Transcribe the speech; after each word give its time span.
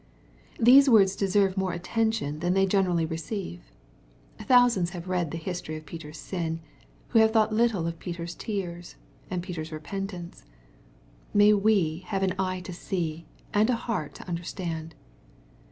These 0.59 0.89
words 0.89 1.15
deserve 1.15 1.55
more 1.55 1.73
attention 1.73 2.39
than 2.39 2.55
they 2.55 2.65
gene 2.65 2.85
rally 2.87 3.05
receive. 3.05 3.71
Thousands 4.39 4.89
have 4.97 5.07
read 5.07 5.29
the 5.29 5.37
history 5.37 5.75
of 5.77 5.85
Peter's 5.85 6.17
sin, 6.17 6.59
who 7.09 7.19
have 7.19 7.29
thought 7.29 7.53
little 7.53 7.85
of 7.85 7.99
Peter's 7.99 8.33
tears, 8.33 8.95
and 9.29 9.43
Peter's 9.43 9.71
repentance. 9.71 10.43
May 11.35 11.53
we 11.53 11.99
have 12.07 12.23
an 12.23 12.33
eye 12.39 12.61
to 12.61 12.73
see, 12.73 13.27
and 13.53 13.69
a 13.69 13.75
heart 13.75 14.15
to 14.15 14.27
understand. 14.27 14.95